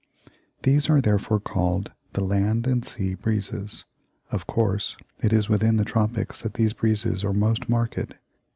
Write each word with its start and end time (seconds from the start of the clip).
These 0.63 0.89
are 0.89 0.99
therefore 0.99 1.39
called 1.39 1.91
the 2.13 2.23
"land 2.23 2.65
and 2.65 2.83
sea 2.83 3.13
breezes." 3.13 3.85
Of 4.31 4.47
course, 4.47 4.97
it 5.21 5.31
is 5.31 5.47
within 5.47 5.77
the 5.77 5.85
tropics 5.85 6.41
that 6.41 6.55
these 6.55 6.73
breezes 6.73 7.23
are 7.23 7.33
most 7.33 7.69
marked. 7.69 8.05